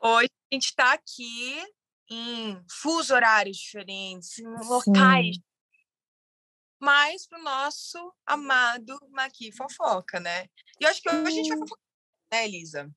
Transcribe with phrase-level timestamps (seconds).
[0.00, 1.62] Hoje a gente está aqui
[2.08, 5.42] em fuso horários diferentes, em locais, Sim.
[6.80, 10.44] mas pro nosso amado Maqui Fofoca, né?
[10.80, 11.84] E eu acho que hoje a gente vai fofocar,
[12.32, 12.90] né, Elisa?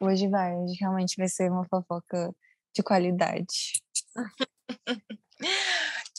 [0.00, 2.34] Hoje vai, hoje realmente vai ser uma fofoca
[2.74, 3.82] de qualidade.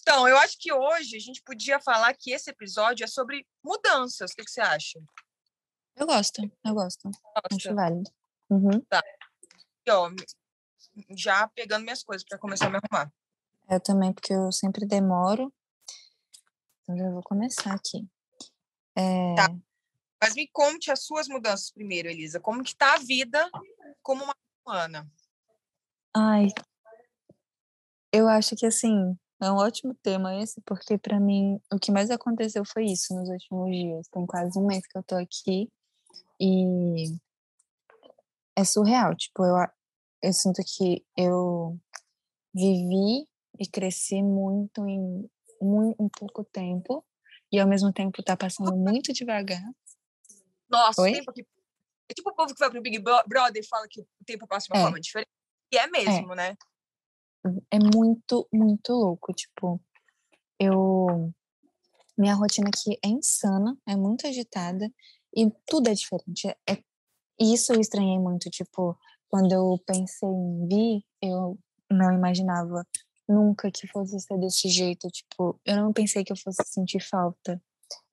[0.01, 4.31] Então, eu acho que hoje a gente podia falar que esse episódio é sobre mudanças.
[4.31, 4.99] O que, que você acha?
[5.95, 7.09] Eu gosto, eu gosto.
[7.51, 8.09] Acho válido.
[8.49, 8.81] Uhum.
[9.85, 10.09] e, ó,
[11.15, 13.11] já pegando minhas coisas para começar a me arrumar.
[13.69, 15.53] Eu também, porque eu sempre demoro.
[16.83, 18.07] Então já vou começar aqui.
[18.95, 19.47] É, Tá.
[20.21, 22.39] Mas me conte as suas mudanças primeiro, Elisa.
[22.39, 23.49] Como que tá a vida
[24.01, 25.07] como uma humana?
[26.15, 26.47] Ai,
[28.17, 32.09] eu acho que assim, é um ótimo tema esse, porque pra mim o que mais
[32.09, 34.07] aconteceu foi isso nos últimos dias.
[34.09, 35.69] Tem quase um mês que eu tô aqui
[36.39, 37.05] e
[38.55, 39.15] é surreal.
[39.15, 39.55] Tipo, eu,
[40.23, 41.77] eu sinto que eu
[42.53, 43.27] vivi
[43.59, 45.29] e cresci muito em
[45.61, 47.03] muito, em pouco tempo
[47.51, 49.63] e ao mesmo tempo tá passando muito devagar.
[50.69, 51.11] Nossa, Oi?
[51.11, 51.45] o tempo aqui.
[52.09, 54.47] É tipo o povo que vai pro Big Bro- Brother e fala que o tempo
[54.47, 54.83] passa de uma É.
[54.83, 55.29] forma diferente.
[55.73, 56.55] E é mesmo, né?
[57.71, 59.33] É muito, muito louco.
[59.33, 59.79] Tipo,
[60.59, 61.31] eu.
[62.17, 64.91] Minha rotina aqui é insana, é muito agitada
[65.35, 66.47] e tudo é diferente.
[66.47, 66.83] É, é-
[67.39, 68.49] isso eu estranhei muito.
[68.49, 68.97] Tipo,
[69.29, 71.59] quando eu pensei em vir, eu
[71.91, 72.83] não imaginava
[73.27, 75.07] nunca que fosse ser desse jeito.
[75.09, 77.61] Tipo, eu não pensei que eu fosse sentir falta.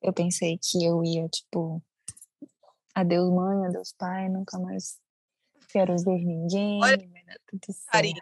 [0.01, 1.81] Eu pensei que eu ia, tipo,
[2.93, 4.99] adeus mãe, adeus pai, nunca mais
[5.69, 8.21] quero ver ninguém, Olha, vai dar tudo carinho.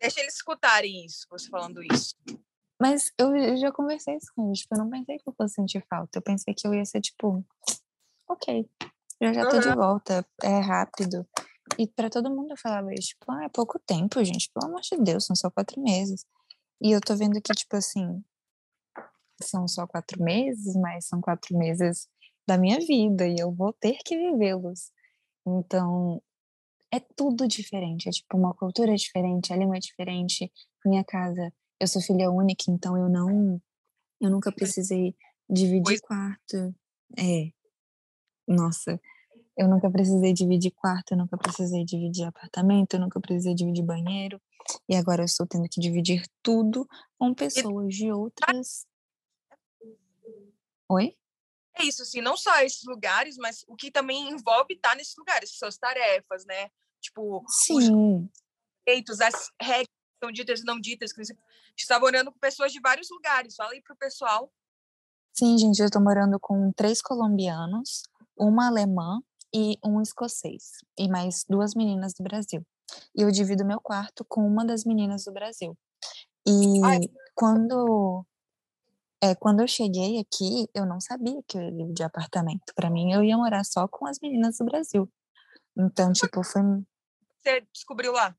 [0.00, 2.14] Deixa eles escutarem isso, você falando isso.
[2.80, 5.54] Mas eu, eu já conversei isso com eles, tipo, eu não pensei que eu fosse
[5.54, 6.18] sentir falta.
[6.18, 7.44] Eu pensei que eu ia ser, tipo,
[8.28, 8.68] ok,
[9.20, 11.26] eu já tô de volta, é rápido.
[11.78, 14.80] E pra todo mundo eu falava isso, tipo, ah, é pouco tempo, gente, pelo amor
[14.82, 16.24] de Deus, são só quatro meses.
[16.80, 18.22] E eu tô vendo que, tipo assim,
[19.42, 22.08] são só quatro meses, mas são quatro meses
[22.46, 24.92] da minha vida e eu vou ter que vivê-los.
[25.46, 26.22] Então,
[26.92, 30.50] é tudo diferente, é tipo uma cultura diferente, a língua é diferente.
[30.84, 33.60] Minha casa, eu sou filha única, então eu não,
[34.20, 35.14] eu nunca precisei
[35.48, 36.74] dividir quarto.
[37.18, 37.50] É,
[38.46, 39.00] nossa,
[39.56, 44.40] eu nunca precisei dividir quarto, eu nunca precisei dividir apartamento, eu nunca precisei dividir banheiro.
[44.88, 46.86] E agora eu estou tendo que dividir tudo
[47.18, 48.86] com pessoas de outras.
[50.88, 51.16] Oi?
[51.78, 55.50] É isso, assim, não só esses lugares, mas o que também envolve estar nesses lugares,
[55.50, 56.70] que são as tarefas, né?
[57.00, 58.30] Tipo, os Sim,
[58.86, 61.12] direitos, as regras que são ditas e não ditas.
[61.12, 61.36] Que você
[61.76, 63.54] está morando com pessoas de vários lugares.
[63.54, 64.50] Fala aí pro pessoal.
[65.32, 68.04] sim, gente, eu tô morando com três colombianos,
[68.36, 69.20] uma alemã
[69.54, 72.66] e um escocês, e mais duas meninas do Brasil.
[73.14, 75.76] E eu divido meu quarto com uma das meninas do Brasil.
[76.46, 77.00] E Ai.
[77.34, 78.24] quando
[79.22, 82.72] é, quando eu cheguei aqui, eu não sabia que eu ia dividir apartamento.
[82.74, 85.10] Para mim, eu ia morar só com as meninas do Brasil.
[85.76, 86.62] Então, tipo, foi
[87.38, 88.36] Você descobriu lá.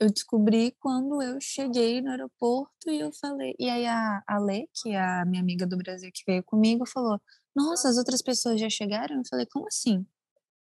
[0.00, 3.54] eu descobri quando eu cheguei no aeroporto e eu falei.
[3.58, 6.86] E aí a, a Lê, que é a minha amiga do Brasil que veio comigo,
[6.86, 7.20] falou:
[7.54, 9.16] Nossa, as outras pessoas já chegaram?
[9.16, 10.06] Eu falei: Como assim?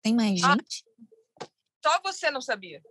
[0.03, 0.53] Tem mais Ah.
[0.53, 0.85] gente?
[1.85, 2.83] Só você não sabia.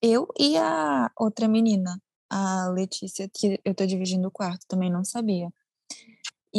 [0.00, 2.00] Eu e a outra menina,
[2.32, 5.52] a Letícia, que eu tô dividindo o quarto, também não sabia.
[6.54, 6.58] E,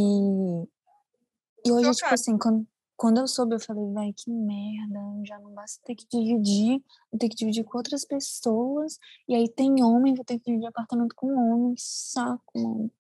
[1.66, 5.51] e hoje, tipo assim, quando, quando eu soube, eu falei, vai, que merda, já não
[5.51, 6.79] basta ter que dividir,
[7.12, 10.67] vou ter que dividir com outras pessoas, e aí tem homem, vou ter que dividir
[10.67, 12.91] apartamento com homem, saco, mano.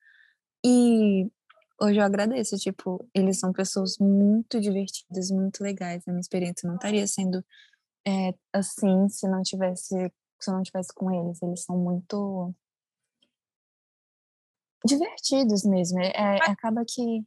[0.65, 1.29] E
[1.79, 6.75] hoje eu agradeço, tipo, eles são pessoas muito divertidas, muito legais, a minha experiência não
[6.75, 7.45] estaria sendo
[8.03, 11.41] é, assim se não tivesse se eu não tivesse com eles.
[11.41, 12.53] Eles são muito
[14.85, 15.99] divertidos mesmo.
[15.99, 17.23] É, é- acaba que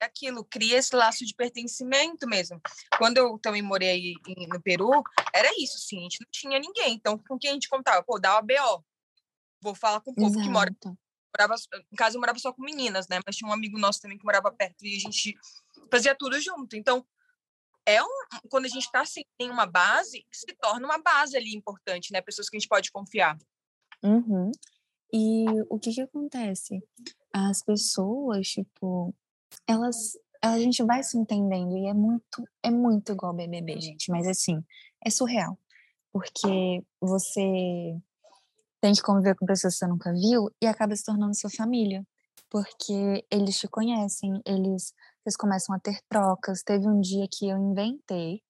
[0.00, 2.58] É aquilo, cria esse laço de pertencimento mesmo.
[2.96, 4.14] Quando eu também morei
[4.48, 5.02] no Peru,
[5.34, 6.94] era isso, assim, a gente não tinha ninguém.
[6.94, 8.02] Então, com quem a gente contava?
[8.02, 8.84] Pô, dá uma BO.
[9.60, 10.98] Vou falar com o povo que mora Exato.
[11.38, 11.60] morava,
[11.92, 13.20] em casa eu morava só com meninas, né?
[13.24, 15.36] Mas tinha um amigo nosso também que morava perto e a gente
[15.90, 16.74] fazia tudo junto.
[16.74, 17.06] Então,
[17.86, 18.08] é um,
[18.48, 22.20] quando a gente tá assim, tem uma base, se torna uma base ali importante, né?
[22.22, 23.36] Pessoas que a gente pode confiar.
[24.02, 24.50] Uhum.
[25.12, 26.82] E o que que acontece?
[27.32, 29.14] As pessoas, tipo,
[29.66, 34.26] elas, a gente vai se entendendo e é muito, é muito igual BBB, gente, mas
[34.26, 34.62] assim,
[35.04, 35.58] é surreal,
[36.12, 37.94] porque você
[38.80, 42.04] tem que conviver com pessoas que você nunca viu e acaba se tornando sua família.
[42.50, 44.92] Porque eles te conhecem, eles
[45.22, 46.62] vocês começam a ter trocas.
[46.62, 48.42] Teve um dia que eu inventei,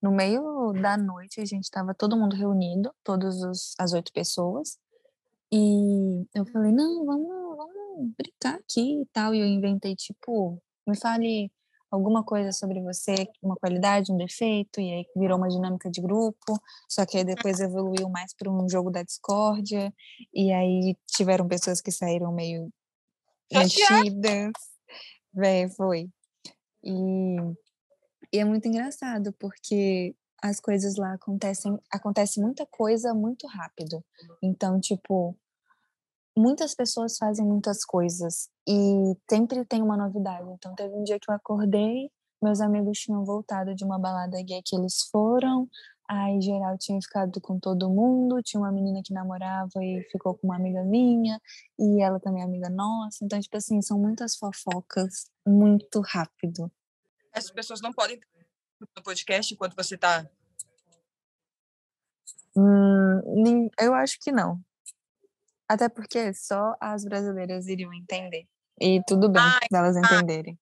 [0.00, 4.78] no meio da noite, a gente estava todo mundo reunido, todas as oito pessoas,
[5.52, 9.34] e eu falei, não, vamos, vamos brincar aqui e tal.
[9.34, 11.50] E eu inventei, tipo, me fale
[11.90, 16.60] alguma coisa sobre você, uma qualidade, um defeito, e aí virou uma dinâmica de grupo,
[16.88, 19.92] só que aí depois evoluiu mais para um jogo da discórdia,
[20.32, 22.70] e aí tiveram pessoas que saíram meio
[23.52, 24.52] mexidas.
[25.34, 26.08] Véi, foi.
[26.84, 27.36] E,
[28.32, 34.04] e é muito engraçado, porque as coisas lá acontecem, acontece muita coisa muito rápido.
[34.42, 35.36] Então, tipo,
[36.36, 40.50] muitas pessoas fazem muitas coisas e sempre tem uma novidade.
[40.52, 42.10] Então, teve um dia que eu acordei,
[42.42, 45.68] meus amigos tinham voltado de uma balada gay que eles foram,
[46.08, 50.46] aí geral tinha ficado com todo mundo, tinha uma menina que namorava e ficou com
[50.46, 51.40] uma amiga minha,
[51.78, 53.24] e ela também é amiga nossa.
[53.24, 56.70] Então, tipo assim, são muitas fofocas muito rápido.
[57.32, 58.18] Essas pessoas não podem
[58.80, 60.28] no podcast enquanto você tá.
[62.56, 64.60] Hum, eu acho que não.
[65.68, 68.48] Até porque só as brasileiras iriam entender.
[68.80, 70.00] E tudo bem Ai, delas ah.
[70.00, 70.58] entenderem.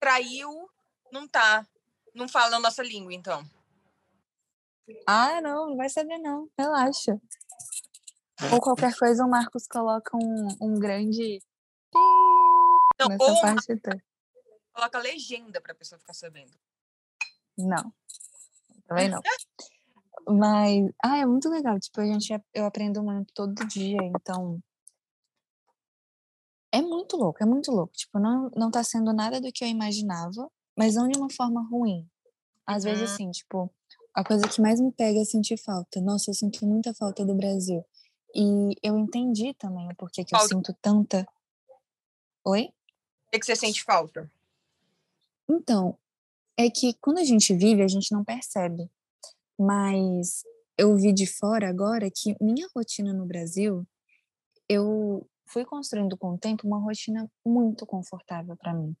[0.00, 0.68] Traiu,
[1.12, 1.66] não tá.
[2.14, 3.44] Não fala a nossa língua, então.
[5.06, 6.48] Ah, não, não vai saber não.
[6.58, 7.20] Relaxa.
[8.52, 11.40] Ou qualquer coisa, o Marcos coloca um, um grande
[12.98, 13.66] Não, nessa ou parte
[14.72, 16.52] coloca legenda pra pessoa ficar sabendo.
[17.64, 17.92] Não.
[18.86, 19.20] Também não.
[20.28, 21.78] Mas, ah, é muito legal.
[21.80, 24.60] Tipo, a gente, eu aprendo muito todo dia, então.
[26.72, 27.92] É muito louco, é muito louco.
[27.94, 31.66] Tipo, não, não tá sendo nada do que eu imaginava, mas não de uma forma
[31.68, 32.08] ruim.
[32.66, 33.14] Às vezes, Uhum.
[33.14, 33.70] assim, tipo,
[34.14, 36.00] a coisa que mais me pega é sentir falta.
[36.00, 37.84] Nossa, eu sinto muita falta do Brasil.
[38.34, 41.26] E eu entendi também o porquê que eu Falta- sinto tanta.
[42.44, 42.66] Oi?
[43.26, 44.30] O que, que você sente falta?
[45.48, 45.98] Então,
[46.64, 48.90] é que quando a gente vive, a gente não percebe.
[49.58, 50.42] Mas
[50.76, 53.86] eu vi de fora agora que minha rotina no Brasil,
[54.68, 58.94] eu fui construindo com o tempo uma rotina muito confortável para mim.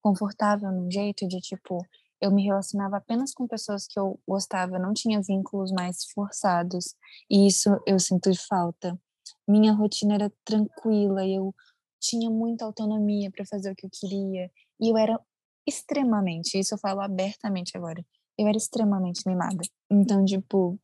[0.00, 1.84] Confortável num jeito de tipo,
[2.20, 6.94] eu me relacionava apenas com pessoas que eu gostava, não tinha vínculos mais forçados.
[7.30, 8.98] E isso eu sinto de falta.
[9.46, 11.54] Minha rotina era tranquila, eu
[12.00, 14.50] tinha muita autonomia para fazer o que eu queria.
[14.80, 15.20] E eu era
[15.66, 18.04] extremamente, isso eu falo abertamente agora,
[18.38, 19.62] eu era extremamente mimada.
[19.90, 20.78] Então, tipo,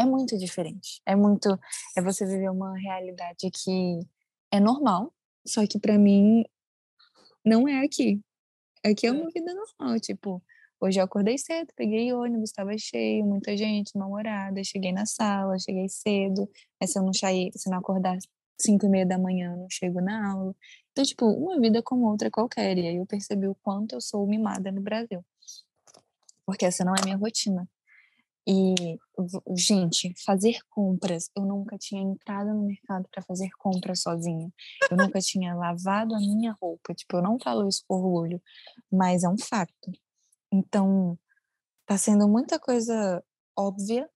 [0.00, 1.00] é muito diferente.
[1.06, 1.58] É muito,
[1.96, 4.00] é você viver uma realidade que
[4.50, 5.12] é normal,
[5.46, 6.44] só que para mim
[7.44, 8.20] não é aqui.
[8.84, 10.42] Aqui é uma vida normal, tipo,
[10.80, 15.88] hoje eu acordei cedo, peguei ônibus, estava cheio, muita gente, mal-humorada, cheguei na sala, cheguei
[15.88, 16.48] cedo,
[16.80, 18.16] mas se eu não sair, se eu não acordar
[18.58, 20.54] cinco e meia da manhã, eu não chego na aula.
[21.04, 22.78] Tipo, uma vida como outra qualquer.
[22.78, 25.24] E aí eu percebi o quanto eu sou mimada no Brasil.
[26.44, 27.68] Porque essa não é minha rotina.
[28.46, 28.98] E,
[29.54, 34.50] gente, fazer compras, eu nunca tinha entrado no mercado para fazer compras sozinha.
[34.90, 36.94] Eu nunca tinha lavado a minha roupa.
[36.94, 38.42] Tipo, eu não falo isso com orgulho,
[38.90, 39.92] mas é um fato.
[40.50, 41.18] Então,
[41.86, 43.22] tá sendo muita coisa
[43.56, 44.08] óbvia,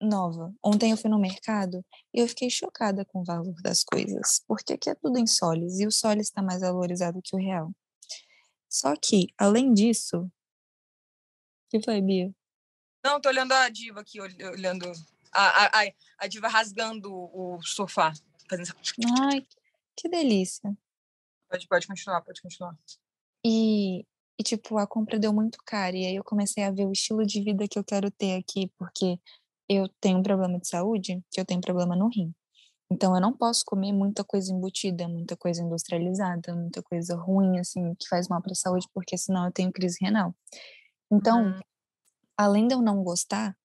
[0.00, 0.54] nova.
[0.62, 4.74] Ontem eu fui no mercado e eu fiquei chocada com o valor das coisas, porque
[4.74, 7.72] aqui é tudo em soles e o soles está mais valorizado que o real.
[8.68, 10.30] Só que, além disso, o
[11.70, 12.34] que foi, Bia?
[13.04, 14.90] Não, tô olhando a diva aqui, ol- olhando
[15.32, 18.12] a, a, a, diva rasgando o sofá.
[18.48, 18.74] Fazendo...
[19.20, 19.46] Ai,
[19.96, 20.76] que delícia.
[21.48, 22.76] Pode, pode continuar, pode continuar.
[23.44, 24.00] E,
[24.38, 25.96] e, tipo, a compra deu muito cara.
[25.96, 28.70] E aí eu comecei a ver o estilo de vida que eu quero ter aqui,
[28.76, 29.20] porque
[29.68, 32.32] eu tenho um problema de saúde, que eu tenho problema no rim.
[32.90, 37.94] Então eu não posso comer muita coisa embutida, muita coisa industrializada, muita coisa ruim, assim,
[37.96, 40.34] que faz mal para a saúde, porque senão eu tenho crise renal.
[41.12, 41.60] Então, Uhum.
[42.36, 43.56] além de eu não gostar,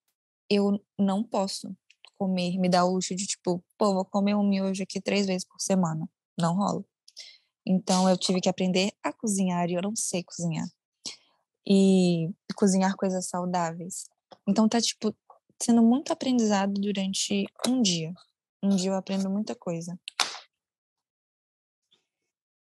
[0.50, 1.76] eu não posso
[2.18, 5.46] comer, me dar o luxo de tipo, pô, vou comer um miojo aqui três vezes
[5.48, 6.08] por semana.
[6.40, 6.84] Não rola.
[7.66, 10.68] Então eu tive que aprender a cozinhar e eu não sei cozinhar.
[11.68, 14.06] E cozinhar coisas saudáveis.
[14.48, 15.16] Então tá tipo
[15.62, 18.14] sendo muito aprendizado durante um dia.
[18.64, 20.00] Um dia eu aprendo muita coisa.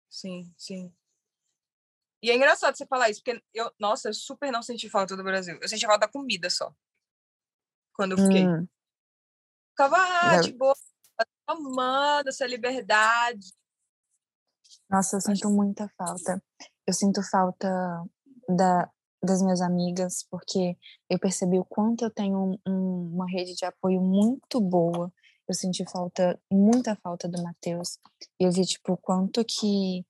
[0.09, 0.93] Sim, sim.
[2.21, 5.23] E é engraçado você falar isso, porque eu, nossa, eu super não senti falta do
[5.23, 5.59] Brasil.
[5.61, 6.73] Eu senti falta da comida só.
[7.93, 8.45] Quando eu fiquei.
[8.47, 8.67] Hum,
[9.71, 10.75] Ficava, ah, de boa,
[11.47, 13.51] amando essa liberdade.
[14.89, 16.41] Nossa, eu sinto muita falta.
[16.85, 17.67] Eu sinto falta
[18.47, 18.92] da,
[19.23, 20.77] das minhas amigas, porque
[21.09, 25.11] eu percebi o quanto eu tenho um- um- uma rede de apoio muito boa
[25.47, 27.99] eu senti falta, muita falta do Matheus.
[28.39, 30.05] Eu vi, tipo, o quanto que.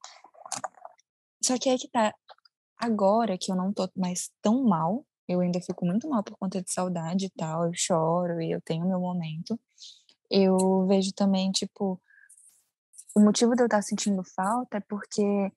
[1.43, 2.13] Só que é que tá.
[2.77, 6.61] Agora que eu não tô mais tão mal, eu ainda fico muito mal por conta
[6.61, 9.59] de saudade e tal, eu choro e eu tenho meu momento.
[10.29, 12.01] Eu vejo também, tipo,
[13.15, 15.51] o motivo de eu estar sentindo falta é porque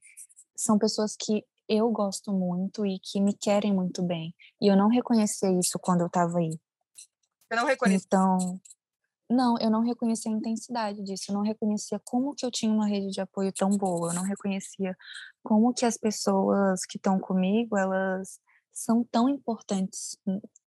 [0.57, 4.35] são pessoas que eu gosto muito e que me querem muito bem.
[4.61, 6.59] E eu não reconhecia isso quando eu estava aí.
[7.51, 8.05] Eu não reconheço.
[8.07, 8.61] Então,
[9.29, 12.87] não, eu não reconhecia a intensidade disso, eu não reconhecia como que eu tinha uma
[12.87, 14.97] rede de apoio tão boa, eu não reconhecia
[15.43, 18.39] como que as pessoas que estão comigo, elas
[18.73, 20.17] são tão importantes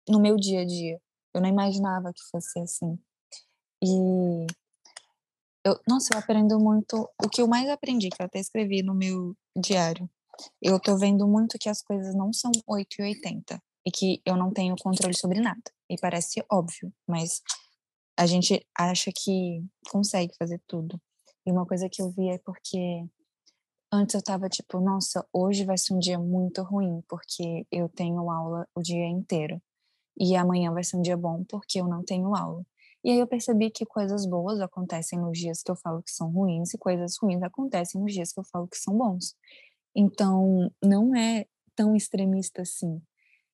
[0.07, 1.01] no meu dia a dia.
[1.33, 2.97] Eu não imaginava que fosse assim.
[3.83, 4.47] E
[5.65, 7.09] eu, nossa, eu aprendo muito.
[7.21, 10.09] O que eu mais aprendi, que eu até escrevi no meu diário,
[10.61, 14.35] eu tô vendo muito que as coisas não são 8 e 80 e que eu
[14.35, 15.61] não tenho controle sobre nada.
[15.89, 17.41] E parece óbvio, mas
[18.17, 20.99] a gente acha que consegue fazer tudo.
[21.45, 23.05] E uma coisa que eu vi é porque
[23.91, 28.29] antes eu tava tipo, nossa, hoje vai ser um dia muito ruim, porque eu tenho
[28.29, 29.61] aula o dia inteiro.
[30.17, 32.65] E amanhã vai ser um dia bom porque eu não tenho aula.
[33.03, 36.31] E aí eu percebi que coisas boas acontecem nos dias que eu falo que são
[36.31, 39.35] ruins e coisas ruins acontecem nos dias que eu falo que são bons.
[39.95, 43.01] Então, não é tão extremista assim.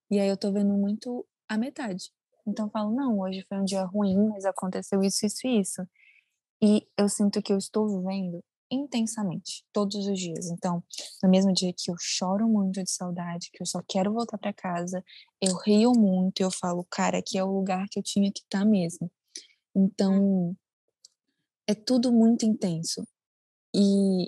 [0.09, 2.11] E aí eu tô vendo muito a metade.
[2.47, 5.87] Então eu falo, não, hoje foi um dia ruim, mas aconteceu isso, isso e isso.
[6.61, 10.49] E eu sinto que eu estou vivendo intensamente, todos os dias.
[10.49, 10.81] Então,
[11.21, 14.53] no mesmo dia que eu choro muito de saudade, que eu só quero voltar para
[14.53, 15.03] casa,
[15.41, 18.59] eu rio muito, eu falo, cara, aqui é o lugar que eu tinha que estar
[18.59, 19.11] tá mesmo.
[19.75, 20.55] Então,
[21.67, 23.05] é tudo muito intenso.
[23.75, 24.27] E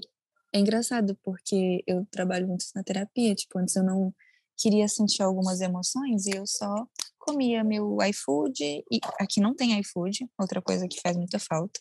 [0.53, 4.13] é engraçado porque eu trabalho muito na terapia, tipo, antes eu não
[4.55, 10.29] queria sentir algumas emoções e eu só comia meu iFood e aqui não tem iFood,
[10.37, 11.79] outra coisa que faz muita falta.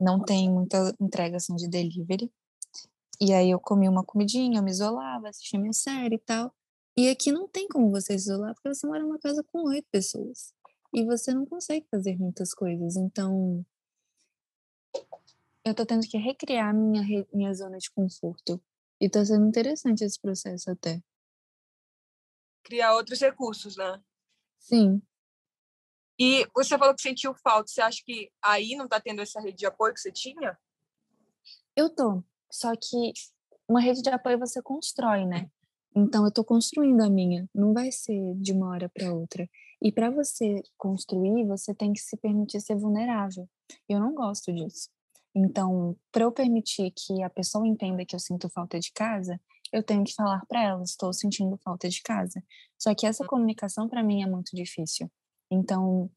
[0.00, 2.30] Não tem muita entrega assim de delivery.
[3.20, 6.54] E aí eu comia uma comidinha, eu me isolava, assistia minha série e tal.
[6.96, 9.86] E aqui não tem como você se isolar porque você mora numa casa com oito
[9.90, 10.52] pessoas
[10.94, 12.96] e você não consegue fazer muitas coisas.
[12.96, 13.64] Então,
[15.66, 18.62] eu tô tendo que recriar minha, minha zona de conforto.
[19.00, 21.02] E tá sendo interessante esse processo até.
[22.62, 24.00] Criar outros recursos, né?
[24.60, 25.02] Sim.
[26.18, 27.68] E você falou que sentiu falta.
[27.68, 30.56] Você acha que aí não tá tendo essa rede de apoio que você tinha?
[31.74, 32.22] Eu tô.
[32.48, 33.12] Só que
[33.68, 35.50] uma rede de apoio você constrói, né?
[35.96, 37.50] Então eu tô construindo a minha.
[37.52, 39.50] Não vai ser de uma hora para outra.
[39.82, 43.48] E para você construir, você tem que se permitir ser vulnerável.
[43.88, 44.95] Eu não gosto disso.
[45.38, 49.38] Então, para eu permitir que a pessoa entenda que eu sinto falta de casa,
[49.70, 52.42] eu tenho que falar para ela, estou sentindo falta de casa.
[52.78, 55.12] Só que essa comunicação para mim é muito difícil.
[55.50, 56.10] Então,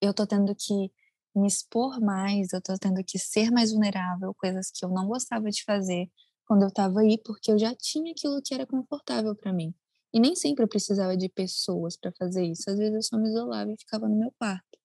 [0.00, 0.90] eu tô tendo que
[1.36, 5.48] me expor mais, eu tô tendo que ser mais vulnerável, coisas que eu não gostava
[5.48, 6.10] de fazer
[6.44, 9.72] quando eu estava aí, porque eu já tinha aquilo que era confortável para mim.
[10.12, 12.68] E nem sempre eu precisava de pessoas para fazer isso.
[12.68, 14.78] Às vezes eu só me isolava e ficava no meu quarto.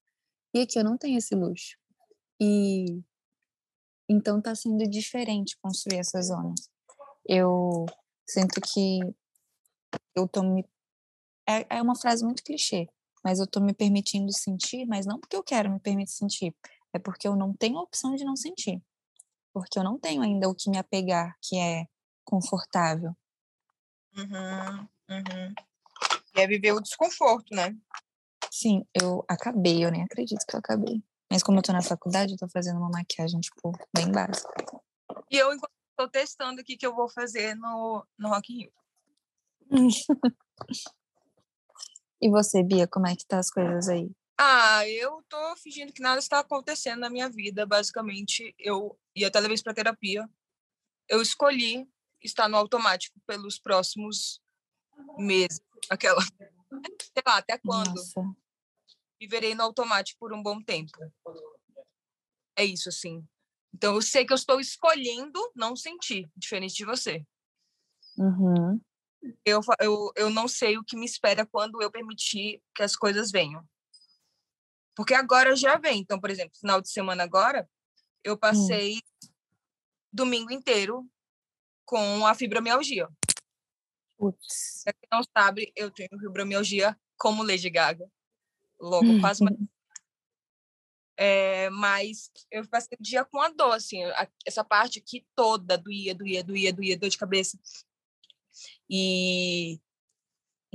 [0.54, 1.76] E aqui eu não tenho esse luxo.
[2.40, 3.02] E
[4.10, 6.70] então tá sendo diferente construir essas zonas.
[7.28, 7.86] Eu
[8.28, 9.00] sinto que
[10.16, 10.66] eu tô me
[11.48, 12.90] é, é uma frase muito clichê,
[13.24, 16.56] mas eu tô me permitindo sentir, mas não porque eu quero me permitir sentir,
[16.94, 18.82] é porque eu não tenho a opção de não sentir.
[19.54, 21.86] Porque eu não tenho ainda o que me apegar, que é
[22.24, 23.16] confortável.
[24.16, 24.88] Uhum.
[25.10, 25.54] Uhum.
[26.36, 27.76] E é viver o desconforto, né?
[28.52, 31.04] Sim, eu acabei, eu nem acredito que eu acabei.
[31.32, 34.50] Mas como eu tô na faculdade, eu tô fazendo uma maquiagem, tipo, bem básica.
[35.30, 35.50] E eu,
[35.98, 38.72] tô testando o que, que eu vou fazer no, no Rock in Rio.
[42.22, 44.10] e você, Bia, como é que tá as coisas aí?
[44.40, 47.66] Ah, eu tô fingindo que nada está acontecendo na minha vida.
[47.66, 50.30] Basicamente, eu ia até vez para terapia.
[51.10, 51.90] Eu escolhi
[52.22, 54.40] estar no automático pelos próximos
[55.18, 55.60] meses.
[55.90, 56.22] Aquela.
[57.02, 57.96] Sei lá, até quando?
[57.96, 58.22] Nossa.
[59.20, 60.92] Viverei no automático por um bom tempo.
[62.56, 63.26] É isso, assim.
[63.74, 67.26] Então, eu sei que eu estou escolhendo não sentir, diferente de você.
[68.18, 68.80] Uhum.
[69.46, 73.32] Eu, eu, eu não sei o que me espera quando eu permitir que as coisas
[73.32, 73.68] venham.
[74.96, 76.00] Porque agora já vem.
[76.00, 77.70] Então, por exemplo, final de semana agora,
[78.24, 78.38] eu Hum.
[78.40, 79.00] passei
[80.12, 81.08] domingo inteiro
[81.86, 83.08] com a fibromialgia.
[84.18, 84.82] Putz.
[84.84, 88.10] Pra quem não sabe, eu tenho fibromialgia como Lady Gaga.
[88.80, 89.52] Logo, quase uma...
[91.20, 95.76] É, mas eu passei o dia com a dor, assim, a- essa parte aqui toda
[95.78, 97.58] doía, doía, doía, doía, dor de cabeça.
[98.90, 99.80] E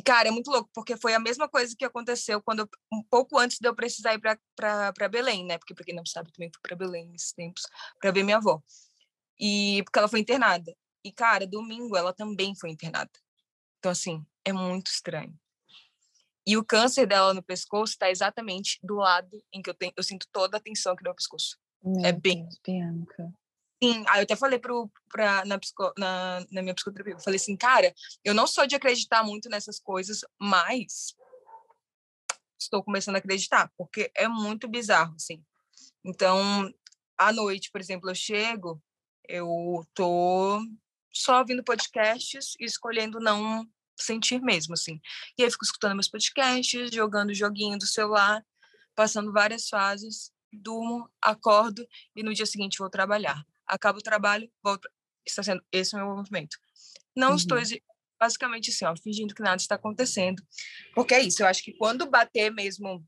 [0.05, 3.59] cara, é muito louco, porque foi a mesma coisa que aconteceu quando um pouco antes
[3.61, 5.59] de eu precisar ir para Belém, né?
[5.59, 7.63] Porque, pra quem não sabe, também fui para Belém nesses tempos
[8.01, 8.61] para ver minha avó.
[9.39, 10.75] E porque ela foi internada.
[11.05, 13.11] E, cara, domingo ela também foi internada.
[13.79, 15.39] Então, assim, é muito estranho.
[16.47, 20.03] E o câncer dela no pescoço está exatamente do lado em que eu tenho, eu
[20.03, 21.57] sinto toda a tensão aqui no meu pescoço.
[21.83, 23.33] Meu bem- Deus, Bianca.
[23.83, 27.37] Sim, aí eu até falei pro, pra, na, psico, na, na minha psicoterapia, eu falei
[27.37, 27.93] assim, cara,
[28.25, 31.17] eu não sou de acreditar muito nessas coisas, mas
[32.61, 35.45] estou começando a acreditar, porque é muito bizarro, assim.
[36.05, 36.73] Então,
[37.19, 38.81] à noite, por exemplo, eu chego,
[39.29, 40.61] eu tô
[41.13, 45.01] só ouvindo podcasts e escolhendo não sentir mesmo, assim.
[45.39, 48.45] E aí eu fico escutando meus podcasts, jogando joguinho do celular,
[48.95, 53.45] passando várias fases, durmo, acordo e no dia seguinte vou trabalhar.
[53.67, 54.89] Acabo o trabalho, volto.
[55.27, 56.57] Está sendo esse é o meu movimento.
[57.17, 57.63] Não estou Uhum.
[57.63, 57.83] exi-
[58.19, 60.43] basicamente assim, ó, fingindo que nada está acontecendo.
[60.95, 63.07] Porque é isso, eu acho que quando bater mesmo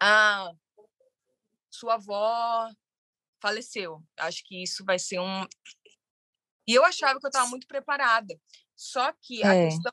[0.00, 0.52] a
[1.70, 2.70] sua avó
[3.40, 5.46] faleceu, acho que isso vai ser um
[6.66, 8.34] E eu achava que eu estava muito preparada.
[8.76, 9.68] Só que a É.
[9.68, 9.92] questão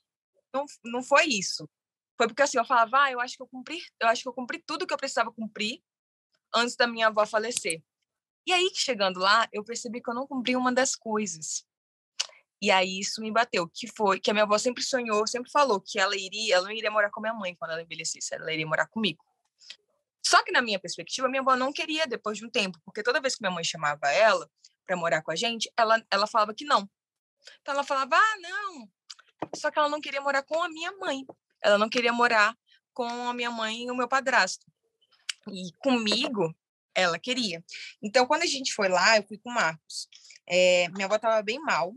[0.54, 1.68] não, não foi isso.
[2.18, 4.34] Foi porque assim, eu falava, ah, eu acho que eu cumpri, eu acho que eu
[4.34, 5.82] cumpri tudo que eu precisava cumprir
[6.54, 7.82] antes da minha avó falecer.
[8.46, 11.66] E aí, chegando lá, eu percebi que eu não cumpri uma das coisas.
[12.62, 15.82] E aí isso me bateu, que foi que a minha avó sempre sonhou, sempre falou
[15.82, 18.54] que ela iria, ela não iria morar com a minha mãe quando ela envelhecesse, ela
[18.54, 19.24] iria morar comigo.
[20.24, 23.20] Só que na minha perspectiva, minha avó não queria depois de um tempo, porque toda
[23.20, 24.48] vez que minha mãe chamava ela
[24.86, 26.88] para morar com a gente, ela ela falava que não.
[27.62, 28.90] Então ela falava: "Ah, não".
[29.56, 31.26] Só que ela não queria morar com a minha mãe.
[31.62, 32.58] Ela não queria morar
[32.94, 34.66] com a minha mãe e o meu padrasto.
[35.52, 36.54] E comigo,
[36.94, 37.64] ela queria.
[38.02, 40.08] Então, quando a gente foi lá, eu fui com o Marcos.
[40.48, 41.96] Eh, minha avó estava bem mal.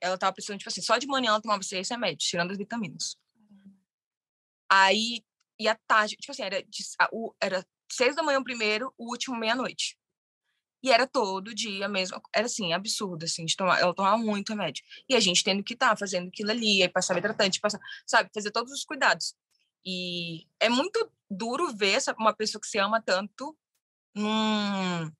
[0.00, 3.16] Ela estava precisando, tipo assim, só de manhã ela tomava seis remédios, tirando as vitaminas.
[4.68, 5.24] Aí,
[5.58, 8.92] e à tarde, tipo assim, era, de, a- o, era seis da manhã o primeiro,
[8.98, 9.96] o último meia-noite.
[10.86, 12.22] E era todo dia mesmo.
[12.32, 13.80] Era assim, absurdo, assim, de tomar.
[13.80, 14.84] Ela tomava muito remédio.
[15.08, 18.52] E a gente tendo que estar fazendo aquilo ali, aí passava hidratante, passar, sabe, fazer
[18.52, 19.34] todos os cuidados.
[19.84, 23.58] E é muito duro ver uma pessoa que se ama tanto
[24.14, 25.10] num...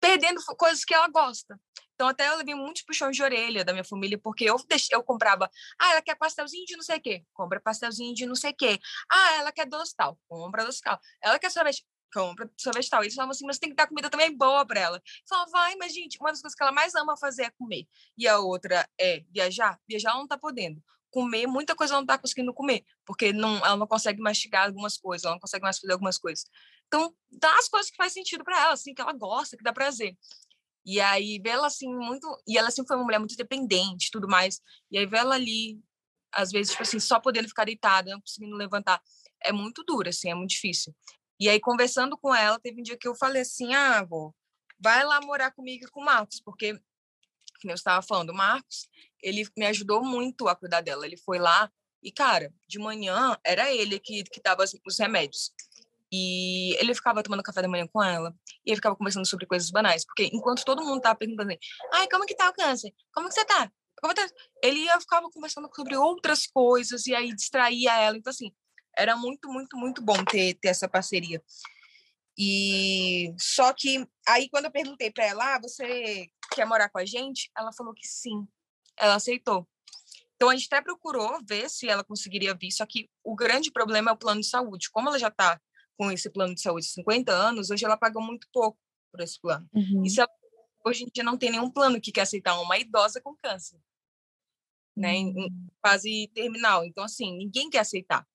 [0.00, 1.60] perdendo coisas que ela gosta.
[1.94, 4.56] Então, até eu levei muitos puxões de orelha da minha família, porque eu,
[4.90, 8.34] eu comprava, ah, ela quer pastelzinho de não sei o quê, compra pastelzinho de não
[8.34, 8.80] sei o quê.
[9.12, 10.98] Ah, ela quer doce tal, compra doce tal.
[11.22, 11.84] Ela quer sorvete,
[12.14, 13.02] compra sorvete tal.
[13.02, 14.96] E eles falavam assim, mas tem que dar comida também boa para ela.
[14.96, 17.86] Eu falava, vai, mas gente, uma das coisas que ela mais ama fazer é comer.
[18.16, 19.78] E a outra é viajar.
[19.88, 20.82] Viajar ela não tá podendo.
[21.10, 24.96] Comer, muita coisa ela não tá conseguindo comer, porque não, ela não consegue mastigar algumas
[24.98, 26.44] coisas, ela não consegue mais fazer algumas coisas.
[26.88, 29.72] Então, dá as coisas que faz sentido para ela, assim, que ela gosta, que dá
[29.72, 30.16] prazer.
[30.84, 32.26] E aí, ver ela assim, muito.
[32.46, 34.60] E ela sempre foi uma mulher muito independente tudo mais.
[34.90, 35.80] E aí, ver ela ali,
[36.32, 39.00] às vezes, tipo assim, só podendo ficar deitada, não conseguindo levantar,
[39.42, 40.94] é muito duro, assim, é muito difícil.
[41.38, 44.32] E aí, conversando com ela, teve um dia que eu falei assim: ah, avó,
[44.78, 48.34] vai lá morar comigo e com o Marcos, porque, que nem eu estava falando, o
[48.34, 48.88] Marcos,
[49.22, 51.06] ele me ajudou muito a cuidar dela.
[51.06, 51.70] Ele foi lá
[52.02, 55.52] e, cara, de manhã era ele que, que dava os remédios.
[56.12, 58.32] E ele ficava tomando café da manhã com ela.
[58.64, 60.04] E ele ficava conversando sobre coisas banais.
[60.04, 61.58] Porque enquanto todo mundo tava perguntando assim,
[61.92, 62.92] ai, como que tá o câncer?
[63.12, 63.72] Como que você tá?
[64.00, 64.24] Como tá?
[64.62, 68.16] Ele ia, ficava conversando sobre outras coisas e aí distraía ela.
[68.16, 68.52] Então, assim,
[68.96, 71.42] era muito, muito, muito bom ter, ter essa parceria.
[72.36, 77.04] E só que aí quando eu perguntei para ela, ah, você quer morar com a
[77.04, 77.50] gente?
[77.56, 78.46] Ela falou que sim.
[78.98, 79.68] Ela aceitou.
[80.36, 84.10] Então a gente até procurou ver se ela conseguiria vir, só que o grande problema
[84.10, 84.90] é o plano de saúde.
[84.90, 85.60] Como ela já está
[85.96, 88.78] com esse plano de saúde de 50 anos, hoje ela paga muito pouco
[89.12, 89.68] por esse plano.
[89.72, 90.02] Uhum.
[90.04, 90.28] E se ela,
[90.84, 93.78] hoje em dia não tem nenhum plano que quer aceitar uma idosa com câncer,
[94.96, 96.84] né, em, em fase terminal.
[96.84, 98.26] Então assim, ninguém quer aceitar.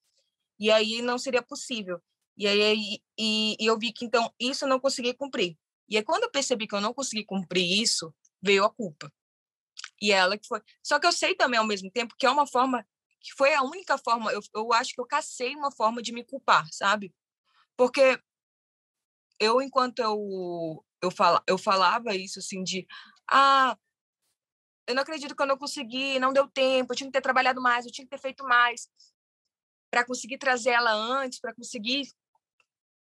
[0.59, 2.01] E aí não seria possível.
[2.37, 5.57] E aí e, e eu vi que então isso eu não consegui cumprir.
[5.87, 9.11] E aí quando eu percebi que eu não consegui cumprir isso, veio a culpa.
[10.01, 10.61] E ela que foi.
[10.83, 12.85] Só que eu sei também ao mesmo tempo que é uma forma
[13.21, 16.23] que foi a única forma, eu, eu acho que eu cacei uma forma de me
[16.23, 17.13] culpar, sabe?
[17.75, 18.21] Porque
[19.39, 22.85] eu enquanto eu eu, fala, eu falava isso assim de
[23.29, 23.77] ah,
[24.87, 27.61] eu não acredito que eu não consegui, não deu tempo, eu tinha que ter trabalhado
[27.61, 28.89] mais, eu tinha que ter feito mais
[29.89, 32.07] para conseguir trazer ela antes, para conseguir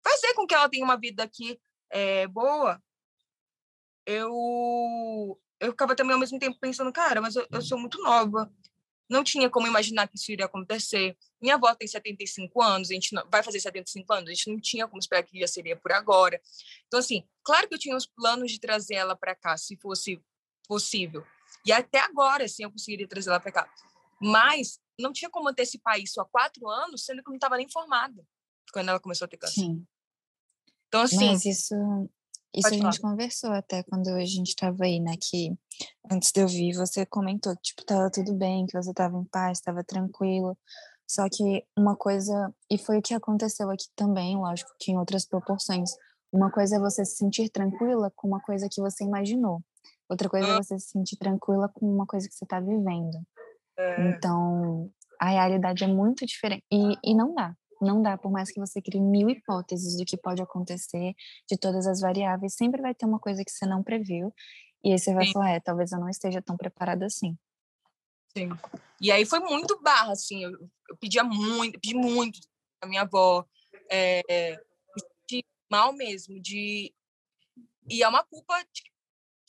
[0.04, 2.82] fazer com que ela tenha uma vida aqui é, boa.
[4.06, 8.52] Eu eu ficava também ao mesmo tempo pensando, cara, mas eu, eu sou muito nova.
[9.10, 11.18] Não tinha como imaginar que isso iria acontecer.
[11.42, 14.60] Minha avó tem 75 anos, a gente não, vai fazer 75 anos, a gente não
[14.60, 16.39] tinha como esperar que já seria por agora.
[16.88, 20.22] Então, assim, claro que eu tinha os planos de trazer ela para cá, se fosse
[20.68, 21.26] possível.
[21.65, 23.70] E até agora, assim, eu conseguiria trazer ela para cá.
[24.22, 27.70] Mas não tinha como antecipar isso há quatro anos, sendo que eu não estava nem
[27.70, 28.24] formada
[28.72, 29.62] quando ela começou a ter câncer.
[29.62, 29.86] Sim.
[30.88, 31.76] Então, assim, Mas isso,
[32.56, 35.16] isso a gente conversou até quando a gente estava aí, né?
[35.20, 35.56] Que
[36.12, 39.24] antes de eu vir, você comentou que, tipo, tava tudo bem, que você tava em
[39.26, 40.58] paz, tava tranquilo.
[41.08, 45.26] Só que uma coisa, e foi o que aconteceu aqui também, lógico que em outras
[45.26, 45.92] proporções.
[46.32, 49.64] Uma coisa é você se sentir tranquila com uma coisa que você imaginou.
[50.08, 53.26] Outra coisa é você se sentir tranquila com uma coisa que você tá vivendo.
[53.80, 56.63] É, Então, a realidade é muito diferente.
[56.72, 57.56] E, e não dá.
[57.82, 61.13] Não dá, por mais que você crie mil hipóteses do que pode acontecer,
[61.50, 64.34] de todas as variáveis, sempre vai ter uma coisa que você não previu.
[64.84, 65.34] E aí você vai Sim.
[65.34, 67.38] falar, é, talvez eu não esteja tão preparada assim.
[68.38, 68.50] sim.
[69.02, 70.52] E aí foi muito barra, assim, eu,
[70.89, 72.39] eu pedia muito, pedi muito
[72.82, 73.46] a minha avó,
[73.89, 74.22] é,
[75.30, 76.94] senti mal mesmo, de...
[77.89, 78.84] E é uma culpa de-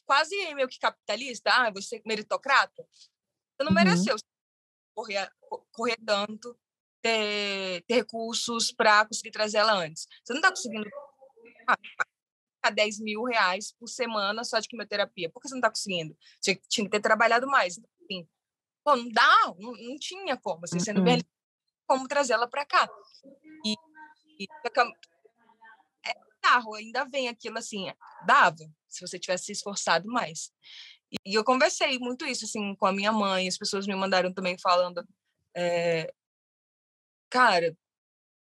[0.07, 2.87] quase meio que capitalista, ah, você é meritocrata.
[3.61, 3.75] Você não Uhum.
[3.75, 4.16] mereceu
[4.94, 6.59] correr, co- correr tanto,
[7.03, 10.07] ter, ter recursos para conseguir trazer ela antes.
[10.25, 10.88] Você não está conseguindo
[11.66, 15.29] pagar 10 mil reais por semana só de quimioterapia.
[15.31, 16.16] Por que você não está conseguindo?
[16.40, 17.79] Tinha, tinha que ter trabalhado mais.
[17.79, 18.27] Assim,
[18.83, 21.23] pô, não dá, não, não tinha como, assim, sendo bem Uhum.
[21.87, 22.88] como trazer ela para cá.
[23.62, 23.75] E,
[24.38, 24.46] e
[26.07, 27.92] é carro, ainda vem aquilo assim,
[28.27, 28.57] dava,
[28.88, 30.51] se você tivesse se esforçado mais.
[31.12, 34.57] E, eu conversei muito isso, assim, com a minha mãe, as pessoas me mandaram também
[34.59, 35.07] falando,
[35.57, 36.12] é,
[37.29, 37.77] cara, o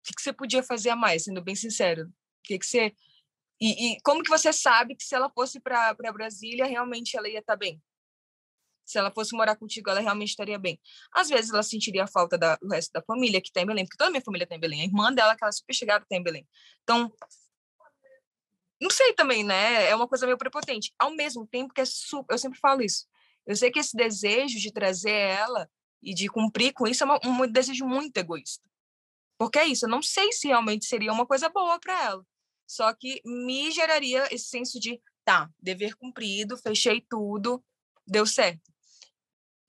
[0.04, 2.04] que, que você podia fazer a mais, sendo bem sincero?
[2.08, 2.94] O que, que você...
[3.60, 7.40] E, e como que você sabe que se ela fosse para Brasília, realmente ela ia
[7.40, 7.82] estar bem?
[8.86, 10.80] Se ela fosse morar contigo, ela realmente estaria bem.
[11.14, 13.84] Às vezes ela sentiria a falta da- do resto da família que está em Belém,
[13.86, 14.82] porque toda a minha família está em Belém.
[14.82, 16.48] A irmã dela, que ela é super chegada, está em Belém.
[16.84, 17.12] Então,
[18.82, 19.86] não sei também, né?
[19.90, 20.94] É uma coisa meio prepotente.
[21.00, 23.08] Ao mesmo tempo que é super, eu sempre falo isso.
[23.46, 25.70] Eu sei que esse desejo de trazer ela
[26.02, 28.64] e de cumprir com isso é uma- um desejo muito egoísta.
[29.38, 32.26] Porque é isso, eu não sei se realmente seria uma coisa boa para ela.
[32.68, 37.64] Só que me geraria esse senso de, tá, dever cumprido, fechei tudo,
[38.06, 38.72] deu certo.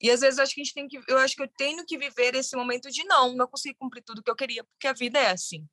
[0.01, 1.85] E às vezes eu acho que a gente tem que, eu acho que eu tenho
[1.85, 4.93] que viver esse momento de não, não consegui cumprir tudo que eu queria, porque a
[4.93, 5.67] vida é assim,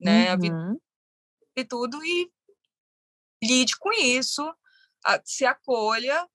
[0.00, 0.30] né?
[0.30, 0.78] A vida Uhum.
[1.56, 2.30] e tudo e
[3.42, 4.54] lide com isso,
[5.24, 6.26] se acolha.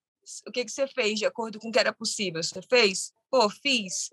[0.48, 2.42] O que, que você fez de acordo com o que era possível?
[2.42, 3.13] Você fez?
[3.30, 4.10] Pô, fiz.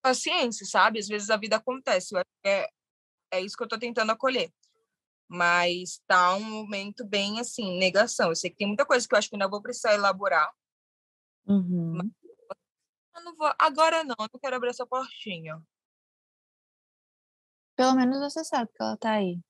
[0.00, 1.00] Paciência, sabe?
[1.00, 2.14] Às vezes a vida acontece.
[2.44, 2.68] É,
[3.32, 4.52] é isso que eu estou tentando acolher.
[5.28, 8.28] Mas tá um momento bem assim, negação.
[8.30, 10.50] Eu sei que tem muita coisa que eu acho que ainda vou precisar elaborar.
[11.46, 11.98] Uhum.
[13.24, 15.60] Não vou, agora não, eu não quero abrir essa portinha.
[17.74, 19.40] Pelo menos você sabe que ela tá aí.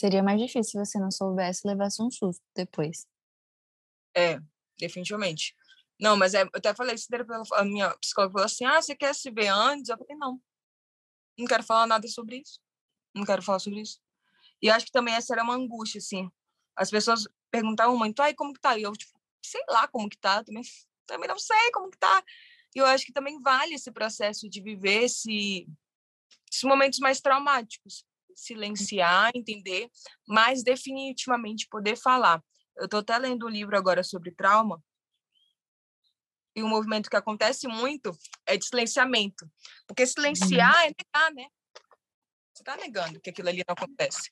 [0.00, 3.06] Seria mais difícil se você não soubesse levasse um susto depois.
[4.16, 4.40] É,
[4.78, 5.54] definitivamente.
[6.00, 7.06] Não, mas é, eu até falei isso
[7.52, 9.90] a minha psicóloga falou assim: ah, você quer se ver antes?
[9.90, 10.40] Eu falei: não.
[11.38, 12.58] Não quero falar nada sobre isso.
[13.14, 14.00] Não quero falar sobre isso.
[14.62, 16.30] E acho que também essa era uma angústia, assim.
[16.74, 18.78] As pessoas perguntavam muito, ai, como que tá?
[18.78, 19.12] E eu, tipo,
[19.44, 20.62] sei lá como que tá, também,
[21.06, 22.24] também não sei como que tá.
[22.74, 25.68] E eu acho que também vale esse processo de viver esse,
[26.50, 28.08] esses momentos mais traumáticos.
[28.40, 29.88] Silenciar, entender,
[30.26, 32.42] mas definitivamente poder falar.
[32.76, 34.82] Eu estou até lendo um livro agora sobre trauma,
[36.54, 39.50] e um movimento que acontece muito é de silenciamento.
[39.86, 41.46] Porque silenciar é negar, né?
[42.52, 44.30] Você está negando que aquilo ali não acontece.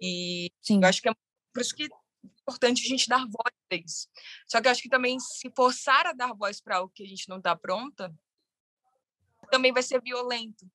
[0.00, 0.80] E Sim.
[0.82, 1.14] eu acho que é
[1.52, 1.88] por isso que é
[2.42, 4.08] importante a gente dar voz a isso.
[4.46, 7.06] Só que eu acho que também se forçar a dar voz para algo que a
[7.06, 8.14] gente não está pronta,
[9.50, 10.70] também vai ser violento.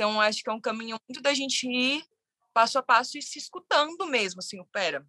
[0.00, 2.02] Então, acho que é um caminho muito da gente ir
[2.54, 5.06] passo a passo e se escutando mesmo, assim, pera,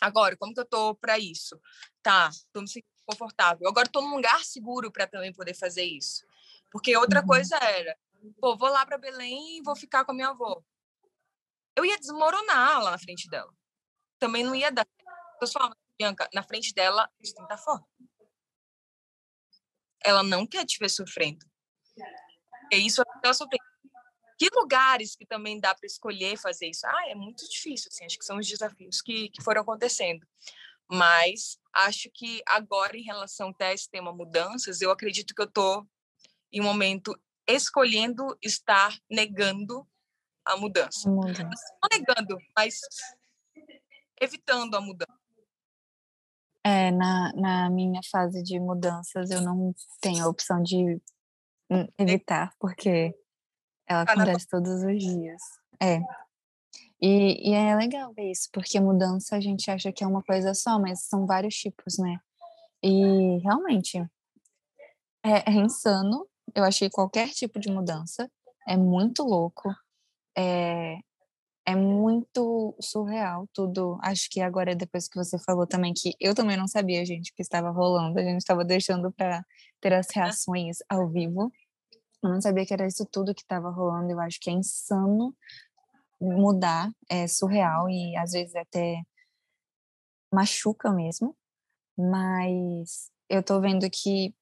[0.00, 1.56] agora, como que eu tô para isso?
[2.02, 3.68] Tá, tô me sentindo confortável.
[3.68, 6.26] Agora tô num lugar seguro para também poder fazer isso.
[6.68, 7.28] Porque outra Uhum.
[7.28, 7.96] coisa era,
[8.40, 10.64] pô, vou lá para Belém e vou ficar com a minha avó.
[11.76, 13.54] Eu ia desmoronar lá na frente dela.
[14.18, 14.84] Também não ia dar.
[15.40, 17.86] Eu só Bianca, na frente dela, isso tem que estar forte.
[20.04, 21.46] Ela não quer te ver sofrendo.
[22.72, 23.77] É isso ela sofrendo.
[24.38, 26.86] Que lugares que também dá para escolher fazer isso?
[26.86, 30.24] Ah, é muito difícil, assim, acho que são os desafios que, que foram acontecendo.
[30.88, 35.46] Mas acho que agora, em relação até a esse tema mudanças, eu acredito que eu
[35.46, 35.86] estou
[36.52, 39.86] em um momento escolhendo estar negando
[40.44, 41.10] a mudança.
[41.10, 41.42] Muda.
[41.42, 42.80] Não negando, mas
[44.20, 45.18] evitando a mudança.
[46.64, 51.00] É, na, na minha fase de mudanças, eu não tenho a opção de
[51.70, 53.14] hum, evitar, porque
[53.88, 55.42] ela acontece todos os dias.
[55.82, 56.00] É.
[57.00, 60.52] E, e é legal ver isso, porque mudança a gente acha que é uma coisa
[60.54, 62.18] só, mas são vários tipos, né?
[62.82, 63.98] E realmente
[65.24, 68.30] é, é insano Eu achei qualquer tipo de mudança
[68.66, 69.74] é muito louco.
[70.36, 70.98] É,
[71.66, 73.98] é muito surreal tudo.
[74.02, 77.42] Acho que agora, depois que você falou também, que eu também não sabia, gente, que
[77.42, 78.18] estava rolando.
[78.18, 79.44] A gente estava deixando para
[79.80, 81.50] ter as reações ao vivo.
[82.22, 84.10] Eu não sabia que era isso tudo que estava rolando.
[84.10, 85.34] Eu acho que é insano
[86.20, 89.02] mudar, é surreal e às vezes até
[90.32, 91.36] machuca mesmo.
[91.96, 94.34] Mas eu tô vendo que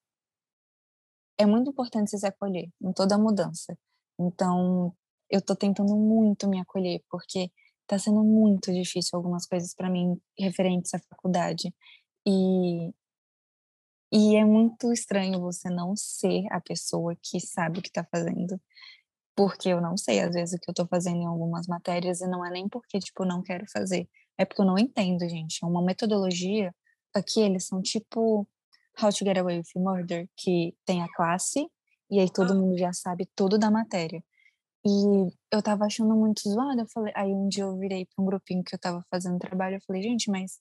[1.39, 3.77] é muito importante se acolher em toda mudança.
[4.19, 4.95] Então,
[5.31, 7.51] eu tô tentando muito me acolher, porque
[7.87, 11.75] tá sendo muito difícil algumas coisas para mim referentes à faculdade.
[12.27, 12.93] E
[14.13, 18.61] e é muito estranho você não ser a pessoa que sabe o que tá fazendo.
[19.37, 22.29] Porque eu não sei, às vezes, o que eu tô fazendo em algumas matérias, e
[22.29, 24.09] não é nem porque, tipo, não quero fazer.
[24.39, 25.59] É porque eu não entendo, gente.
[25.63, 26.75] É uma metodologia.
[27.15, 28.49] Aqui eles são tipo
[29.01, 31.67] How to Get Away with Murder, que tem a classe,
[32.11, 34.23] e aí todo mundo já sabe tudo da matéria.
[34.87, 34.89] E
[35.53, 38.63] eu tava achando muito zoado, eu falei, aí um dia eu virei para um grupinho
[38.65, 40.61] que eu tava fazendo trabalho, eu falei, gente, mas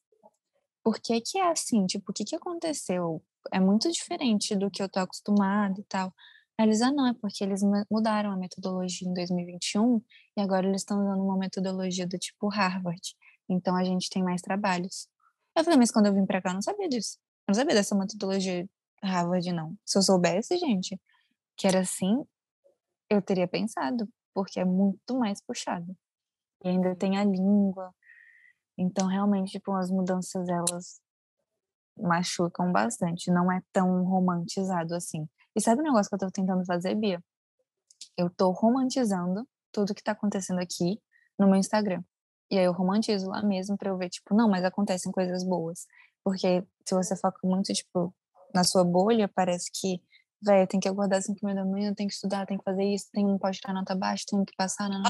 [0.84, 1.86] por que que é assim?
[1.86, 3.24] Tipo, o que que aconteceu?
[3.54, 6.14] É muito diferente do que eu tô acostumado e tal.
[6.58, 10.02] Aí eles, ah, não, é porque eles mudaram a metodologia em 2021
[10.38, 13.16] e agora eles estão usando uma metodologia do tipo Harvard.
[13.50, 15.08] Então a gente tem mais trabalhos.
[15.56, 17.18] Eu falei, mas quando eu vim para cá eu não sabia disso.
[17.48, 18.68] Eu não sabia dessa metodologia
[19.04, 19.78] Harvard, não.
[19.86, 21.00] Se eu soubesse, gente,
[21.58, 22.26] que era assim,
[23.10, 25.96] eu teria pensado, porque é muito mais puxado.
[26.64, 27.94] E ainda tem a língua.
[28.78, 31.02] Então, realmente, tipo, as mudanças, elas
[31.98, 33.32] machucam bastante.
[33.32, 35.28] Não é tão romantizado assim.
[35.56, 37.24] E sabe o negócio que eu tô tentando fazer, Bia?
[38.18, 41.02] Eu tô romantizando tudo que tá acontecendo aqui
[41.38, 42.04] no meu Instagram.
[42.52, 45.86] E aí eu romantizo lá mesmo pra eu ver, tipo, não, mas acontecem coisas boas.
[46.24, 48.14] Porque se você foca muito, tipo,
[48.54, 50.02] na sua bolha, parece que
[50.42, 53.10] velho, tem que acordar às 5 da manhã, tem que estudar, tem que fazer isso,
[53.12, 55.02] tem, não pode tirar nota baixa, tem que passar, não,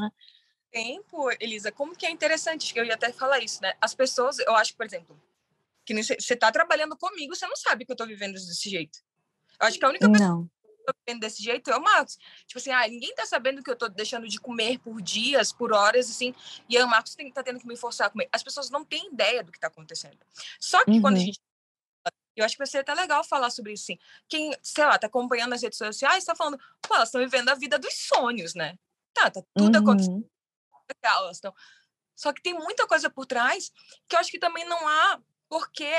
[0.71, 3.74] Tempo, Elisa, como que é interessante, eu ia até falar isso, né?
[3.80, 5.17] As pessoas, eu acho, por exemplo,
[5.86, 9.00] que você tá trabalhando comigo, você não sabe que eu tô vivendo desse jeito.
[9.60, 10.45] Eu acho que a única pessoa não.
[10.45, 12.17] que eu vivendo desse jeito é o Marcos.
[12.48, 15.71] Tipo assim, ah, ninguém tá sabendo que eu tô deixando de comer por dias, por
[15.71, 16.34] horas, assim,
[16.67, 18.28] e aí o Marcos tem, tá tendo que me forçar a comer.
[18.32, 20.17] As pessoas não têm ideia do que tá acontecendo.
[20.60, 21.02] Só que uhum.
[21.02, 21.26] quando a uhum.
[21.26, 21.39] gente
[22.36, 23.98] eu acho que vai ser até legal falar sobre isso, sim.
[24.28, 27.56] Quem, sei lá, tá acompanhando as redes sociais, tá falando, pô, elas estão vivendo a
[27.56, 28.78] vida dos sonhos, né?
[29.13, 29.82] Tá, tá tudo uhum.
[29.82, 30.30] acontecendo.
[31.02, 31.54] Legal, elas estão.
[32.15, 33.71] Só que tem muita coisa por trás
[34.08, 35.89] que eu acho que também não há porque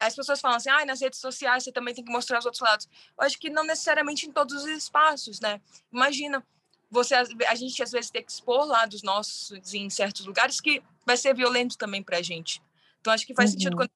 [0.00, 2.60] as pessoas falam assim, ah, nas redes sociais você também tem que mostrar os outros
[2.60, 2.88] lados.
[3.18, 5.60] Eu acho que não necessariamente em todos os espaços, né?
[5.92, 6.44] Imagina,
[6.90, 11.16] você a gente às vezes tem que expor lados nossos em certos lugares que vai
[11.16, 12.62] ser violento também pra gente.
[13.00, 13.58] Então acho que faz uhum.
[13.58, 13.90] sentido quando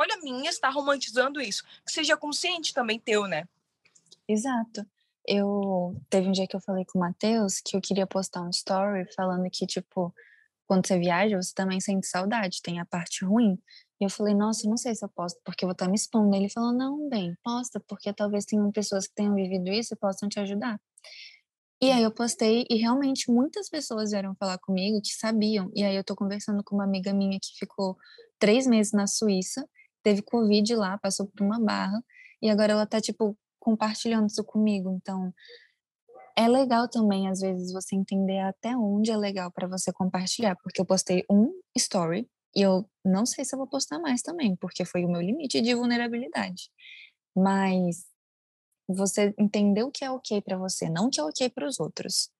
[0.00, 1.64] escolha minha estar romantizando isso.
[1.84, 3.46] Que seja consciente também teu, né?
[4.26, 4.86] Exato.
[5.26, 8.50] Eu teve um dia que eu falei com o Matheus que eu queria postar um
[8.50, 10.14] story falando que, tipo,
[10.66, 13.58] quando você viaja, você também sente saudade, tem a parte ruim.
[14.00, 16.34] E eu falei, nossa, não sei se eu posto, porque eu vou estar me expondo.
[16.34, 20.28] Ele falou, não, bem, posta, porque talvez tenham pessoas que tenham vivido isso e possam
[20.28, 20.80] te ajudar.
[21.82, 25.70] E aí eu postei e realmente muitas pessoas vieram falar comigo que sabiam.
[25.74, 27.96] E aí eu tô conversando com uma amiga minha que ficou
[28.38, 29.66] três meses na Suíça
[30.02, 32.02] teve Covid lá, passou por uma barra,
[32.42, 34.90] e agora ela tá, tipo, compartilhando isso comigo.
[34.90, 35.32] Então,
[36.36, 40.80] é legal também, às vezes, você entender até onde é legal para você compartilhar, porque
[40.80, 44.84] eu postei um story e eu não sei se eu vou postar mais também, porque
[44.84, 46.70] foi o meu limite de vulnerabilidade.
[47.34, 48.06] Mas
[48.88, 51.78] você entendeu o que é ok para você, não o que é ok para os
[51.78, 52.30] outros.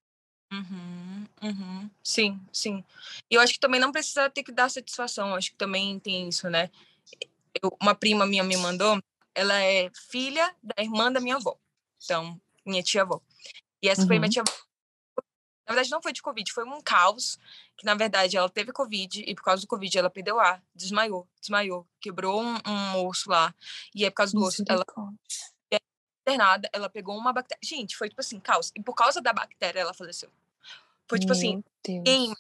[0.53, 1.91] Uhum, uhum.
[2.03, 2.85] Sim, sim.
[3.31, 5.99] E eu acho que também não precisa ter que dar satisfação, eu acho que também
[6.01, 6.71] tem isso, né?
[7.63, 9.03] eu, uma prima minha me mandou,
[9.35, 11.57] ela é filha da irmã da minha avó.
[12.03, 13.21] Então, minha tia-avó.
[13.83, 14.07] E essa uhum.
[14.07, 14.33] foi minha uhum.
[14.33, 14.53] tia-avó.
[15.67, 17.39] Na verdade, não foi de Covid, foi um caos,
[17.81, 21.27] que na verdade ela teve Covid e por causa do Covid ela perdeu ar, desmaiou,
[21.41, 23.55] desmaiou, quebrou um, um osso lá.
[23.95, 24.85] E aí, por causa do osso, ela
[26.21, 27.59] internada, ela pegou uma bactéria.
[27.65, 28.71] Gente, foi tipo assim, caos.
[28.77, 30.29] E por causa da bactéria ela faleceu.
[31.09, 32.35] Foi tipo assim, Meu assim,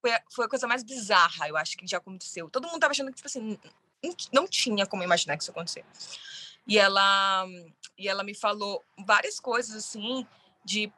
[0.00, 2.48] foi a, foi a coisa mais bizarra, eu acho, que já aconteceu.
[2.48, 3.58] Todo mundo tava achando que, tipo assim,
[4.32, 5.84] não tinha como imaginar que isso acontecer.
[6.66, 7.46] E ela,
[7.98, 10.26] e ela me falou várias coisas assim,
[10.64, 10.90] de,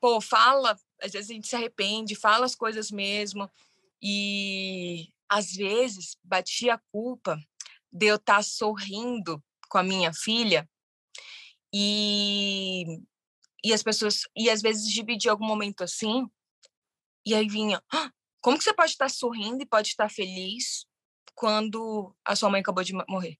[0.00, 3.50] pô, fala, às vezes a gente se arrepende, fala as coisas mesmo.
[4.02, 7.38] E às vezes batia a culpa
[7.92, 10.68] de eu estar tá sorrindo com a minha filha
[11.72, 13.00] e,
[13.64, 16.28] e as pessoas, e às vezes dividir algum momento assim,
[17.26, 20.86] e aí vinha, ah, como que você pode estar sorrindo e pode estar feliz
[21.34, 23.38] quando a sua mãe acabou de morrer?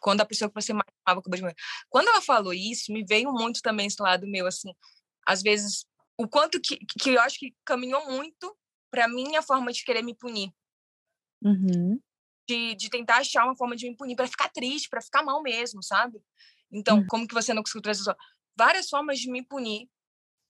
[0.00, 1.56] quando a pessoa que você mais amava acabou de morrer.
[1.88, 4.72] Quando ela falou isso, me veio muito também esse lado meu, assim,
[5.26, 5.84] às vezes,
[6.18, 8.56] o quanto que, que eu acho que caminhou muito
[8.90, 10.50] para minha forma de querer me punir.
[11.42, 12.00] Uhum.
[12.48, 15.42] De, de tentar achar uma forma de me punir, para ficar triste, para ficar mal
[15.42, 16.20] mesmo, sabe?
[16.72, 17.06] Então, Uhum.
[17.08, 18.14] como que você não conseguiu trazer só?
[18.56, 19.88] Várias formas de me punir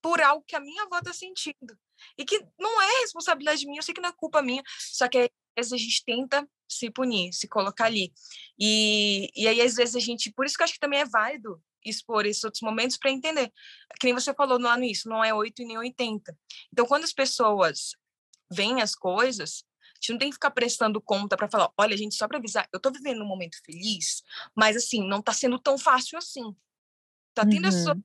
[0.01, 1.77] por algo que a minha avó tá sentindo.
[2.17, 5.17] E que não é responsabilidade minha, eu sei que não é culpa minha, só que
[5.17, 8.13] às vezes a gente tenta se punir, se colocar ali.
[8.59, 10.31] E, e aí, às vezes, a gente.
[10.31, 13.51] Por isso que eu acho que também é válido expor esses outros momentos para entender.
[13.99, 16.37] Que nem você falou lá no início, não é 8 e nem 80.
[16.71, 17.91] Então, quando as pessoas
[18.51, 22.15] veem as coisas, a gente não tem que ficar prestando conta para falar, olha, gente,
[22.15, 24.21] só para avisar, eu tô vivendo um momento feliz,
[24.55, 26.55] mas assim, não tá sendo tão fácil assim.
[27.33, 28.01] Tá tendo essa- Uhum.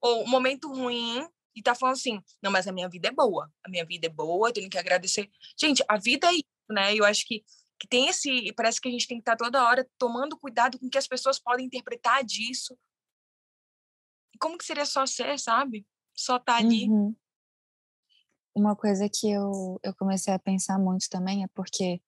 [0.00, 3.50] ou um momento ruim e tá falando assim, não, mas a minha vida é boa,
[3.64, 5.30] a minha vida é boa, eu tenho que agradecer.
[5.58, 6.94] Gente, a vida é isso, né?
[6.94, 7.44] Eu acho que,
[7.78, 10.86] que tem esse, parece que a gente tem que estar toda hora tomando cuidado com
[10.86, 12.76] o que as pessoas podem interpretar disso.
[14.38, 15.86] Como que seria só ser, sabe?
[16.14, 16.88] Só estar ali.
[16.88, 17.14] Uhum.
[18.54, 22.00] Uma coisa que eu, eu comecei a pensar muito também é porque,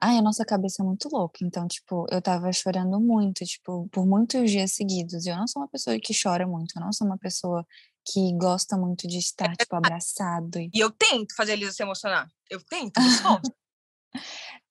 [0.00, 1.38] ai, a nossa cabeça é muito louca.
[1.42, 5.26] Então, tipo, eu tava chorando muito, tipo, por muitos dias seguidos.
[5.26, 7.66] Eu não sou uma pessoa que chora muito, eu não sou uma pessoa
[8.06, 10.58] que gosta muito de estar, tipo, abraçado.
[10.58, 12.30] E E eu tento fazer a Elisa se emocionar.
[12.50, 12.94] Eu tento,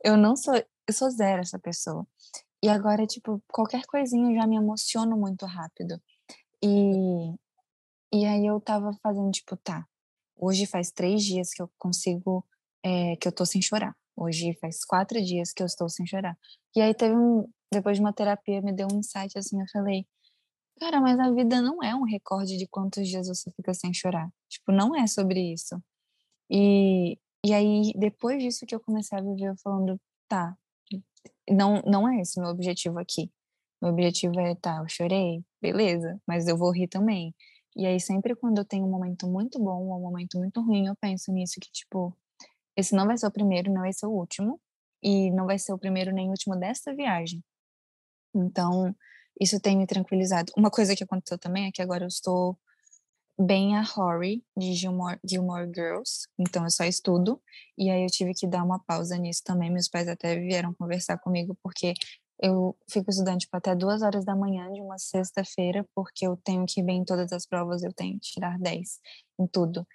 [0.04, 2.08] eu não sou, eu sou zero essa pessoa.
[2.64, 6.02] E agora, tipo, qualquer coisinha eu já me emociono muito rápido.
[6.64, 7.36] E,
[8.14, 9.86] e aí eu tava fazendo, tipo, tá,
[10.38, 12.46] hoje faz três dias que eu consigo,
[12.82, 13.94] é, que eu tô sem chorar.
[14.16, 16.38] Hoje faz quatro dias que eu estou sem chorar.
[16.76, 20.08] E aí teve um, depois de uma terapia, me deu um insight assim, eu falei,
[20.80, 24.30] cara, mas a vida não é um recorde de quantos dias você fica sem chorar.
[24.50, 25.82] Tipo, não é sobre isso.
[26.50, 30.00] E, e aí, depois disso que eu comecei a viver, falando,
[30.30, 30.58] tá,
[31.50, 33.32] não, não é esse meu objetivo aqui.
[33.84, 37.36] Meu objetivo é, tá, eu chorei, beleza, mas eu vou rir também.
[37.76, 40.88] E aí, sempre quando eu tenho um momento muito bom ou um momento muito ruim,
[40.88, 42.16] eu penso nisso, que, tipo,
[42.78, 44.58] esse não vai ser o primeiro, não vai ser o último,
[45.04, 47.44] e não vai ser o primeiro nem o último desta viagem.
[48.34, 48.96] Então,
[49.42, 50.54] isso tem me tranquilizado.
[50.58, 52.58] Uma coisa que aconteceu também é que agora eu estou
[53.38, 57.42] bem a Rory de Gilmore, Gilmore Girls, então eu só estudo,
[57.78, 59.70] e aí eu tive que dar uma pausa nisso também.
[59.70, 61.94] Meus pais até vieram conversar comigo, porque
[62.42, 66.66] eu fico estudando tipo, até duas horas da manhã de uma sexta-feira, porque eu tenho
[66.68, 69.00] que ir bem em todas as provas, eu tenho que tirar 10
[69.40, 69.86] em tudo.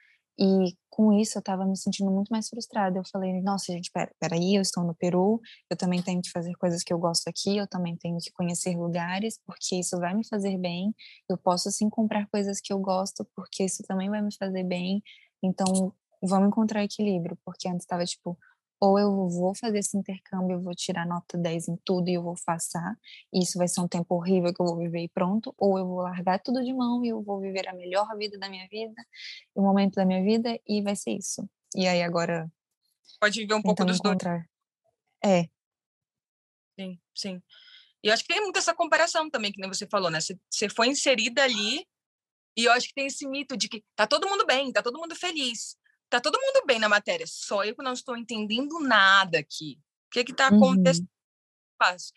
[0.41, 2.97] E com isso eu tava me sentindo muito mais frustrada.
[2.97, 6.55] Eu falei, nossa, gente, pera, peraí, eu estou no Peru, eu também tenho que fazer
[6.55, 10.25] coisas que eu gosto aqui, eu também tenho que conhecer lugares, porque isso vai me
[10.27, 10.95] fazer bem.
[11.29, 15.03] Eu posso sim comprar coisas que eu gosto, porque isso também vai me fazer bem.
[15.43, 18.39] Então, vamos encontrar equilíbrio, porque antes estava tipo,
[18.81, 22.23] ou eu vou fazer esse intercâmbio, eu vou tirar nota 10 em tudo e eu
[22.23, 22.97] vou passar,
[23.33, 25.87] e isso vai ser um tempo horrível que eu vou viver e pronto, ou eu
[25.87, 29.03] vou largar tudo de mão e eu vou viver a melhor vida da minha vida,
[29.55, 31.49] o momento da minha vida, e vai ser isso.
[31.75, 32.51] E aí agora,
[33.21, 34.15] Pode viver um pouco dos dois.
[34.15, 34.49] encontrar.
[35.25, 35.49] É,
[36.79, 37.43] Sim, sim.
[38.03, 40.21] E eu acho que tem muito essa comparação também, que nem você falou, né?
[40.21, 41.85] Você, você foi inserida ali,
[42.57, 44.99] e eu acho que tem esse mito de que tá todo mundo bem, tá todo
[44.99, 45.77] mundo feliz,
[46.11, 49.79] tá todo mundo bem na matéria, só eu que não estou entendendo nada aqui.
[50.09, 50.57] O que que tá Uhum.
[50.57, 51.09] acontecendo?
[51.79, 52.13] Faço.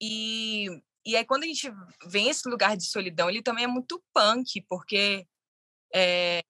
[0.00, 0.66] E,
[1.04, 1.70] e aí, quando a gente
[2.06, 5.26] vem esse lugar de solidão, ele também é muito punk, porque
[5.94, 6.42] é,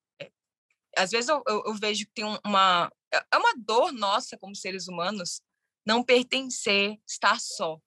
[0.97, 2.91] às vezes eu, eu, eu vejo que tem um- uma.
[3.33, 5.41] É uma dor nossa como seres humanos
[5.87, 7.79] não pertencer, estar só.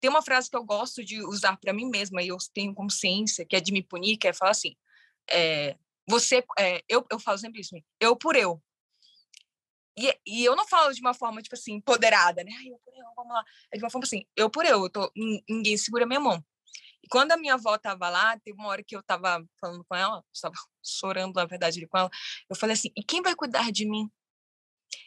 [0.00, 3.44] Tem uma frase que eu gosto de usar para mim mesma e eu tenho consciência,
[3.44, 4.74] que é de me punir, que é falar assim:
[5.28, 5.76] é,
[6.08, 8.62] você, é, eu, eu falo sempre isso, eu por eu.
[9.98, 12.52] E, e eu não falo de uma forma, tipo assim, empoderada, né?
[12.58, 13.42] Ai, eu por eu, vamos lá.
[13.72, 16.44] É de uma forma assim, eu por eu, eu tô, nin- ninguém segura minha mão.
[17.02, 19.96] E quando a minha avó tava lá, teve uma hora que eu tava falando com
[19.96, 22.10] ela, estava chorando, na verdade, com ela,
[22.50, 24.10] eu falei assim, e quem vai cuidar de mim?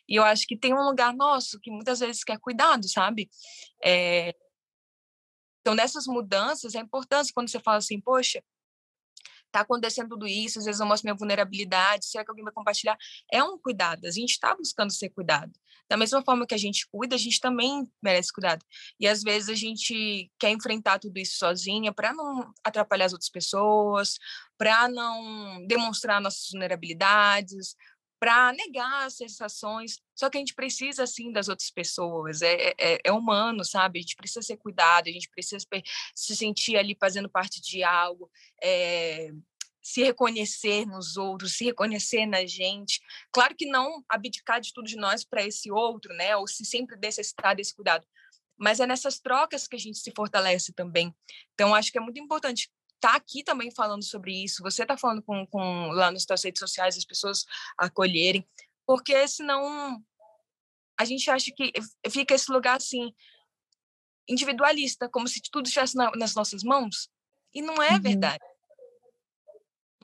[0.08, 3.30] E eu acho que tem um lugar nosso que muitas vezes quer cuidado, sabe?
[3.84, 4.34] É...
[5.62, 8.44] Então, nessas mudanças, é importante quando você fala assim, poxa,
[9.52, 12.98] tá acontecendo tudo isso, às vezes eu mostro minha vulnerabilidade, será que alguém vai compartilhar?
[13.32, 15.52] É um cuidado, a gente está buscando ser cuidado.
[15.90, 18.64] Da mesma forma que a gente cuida, a gente também merece cuidado.
[19.00, 23.30] E às vezes a gente quer enfrentar tudo isso sozinha para não atrapalhar as outras
[23.30, 24.20] pessoas,
[24.56, 27.76] para não demonstrar nossas vulnerabilidades,
[28.20, 30.00] para negar as sensações.
[30.14, 32.42] Só que a gente precisa, sim, das outras pessoas.
[32.42, 34.00] É, é, é humano, sabe?
[34.00, 35.66] A gente precisa ser cuidado, a gente precisa
[36.14, 38.30] se sentir ali fazendo parte de algo.
[38.62, 39.30] É,
[39.82, 43.00] se reconhecer nos outros, se reconhecer na gente.
[43.32, 46.36] Claro que não abdicar de tudo de nós para esse outro, né?
[46.36, 48.06] Ou se sempre necessitar desse cuidado.
[48.62, 51.16] mas é nessas trocas que a gente se fortalece também.
[51.54, 52.70] Então, acho que é muito importante
[53.00, 54.64] tá aqui também falando sobre isso.
[54.64, 57.46] Você está falando com, com lá nas suas redes sociais, as pessoas
[57.78, 58.48] acolherem,
[58.86, 60.04] porque senão
[61.00, 61.72] a gente acha que
[62.10, 63.14] fica esse lugar assim
[64.28, 67.10] individualista, como se tudo estivesse na, nas nossas mãos,
[67.54, 68.02] e não é uhum.
[68.02, 68.44] verdade.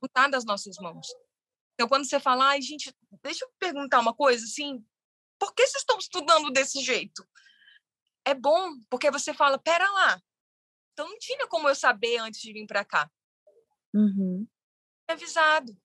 [0.01, 1.07] Não está nas nossas mãos.
[1.73, 4.83] Então, quando você fala, ai, gente, deixa eu perguntar uma coisa, assim,
[5.37, 7.27] por que vocês estão estudando desse jeito?
[8.25, 10.21] É bom, porque você fala, pera lá,
[10.95, 13.11] então não tinha como eu saber antes de vir para cá.
[13.93, 14.47] Uhum.
[15.09, 15.77] Avisado.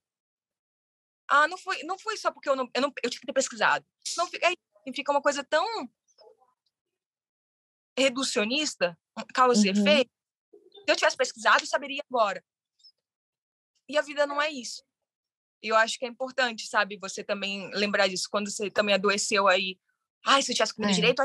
[1.29, 3.33] Ah, não foi, não foi só porque eu não, eu não, eu tinha que ter
[3.33, 3.85] pesquisado.
[4.17, 4.55] Não, aí
[4.95, 5.67] fica uma coisa tão
[7.99, 8.97] reducionista,
[9.35, 9.81] causa e uhum.
[9.81, 10.11] efeito.
[10.53, 12.45] Se eu tivesse pesquisado, eu saberia agora.
[13.89, 14.85] E a vida não é isso.
[15.61, 18.29] E eu acho que é importante, sabe, você também lembrar disso.
[18.31, 19.77] Quando você também adoeceu aí,
[20.25, 20.95] ai, se eu tivesse comido é.
[20.95, 21.21] direito,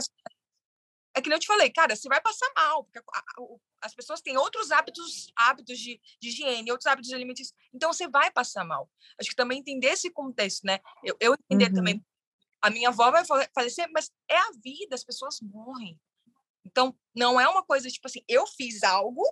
[1.15, 2.99] é que nem eu te falei, cara, você vai passar mal, porque
[3.81, 8.29] as pessoas têm outros hábitos, hábitos de, de higiene, outros hábitos alimentícios, então você vai
[8.31, 8.89] passar mal.
[9.19, 10.79] Acho que também entender esse contexto, né?
[11.03, 11.75] Eu, eu entender uhum.
[11.75, 12.05] também,
[12.61, 15.97] a minha avó vai falecer, mas é a vida, as pessoas morrem.
[16.65, 19.23] Então, não é uma coisa tipo assim, eu fiz algo,